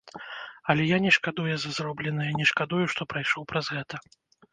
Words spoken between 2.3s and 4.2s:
не шкадую, што прайшоў праз гэта.